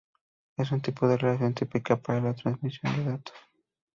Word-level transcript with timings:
Es 0.57 0.71
un 0.71 0.81
tipo 0.81 1.07
de 1.07 1.15
relación 1.15 1.53
típica 1.53 1.95
para 1.95 2.19
la 2.19 2.33
transmisión 2.33 2.95
de 2.97 3.11
datos. 3.11 3.35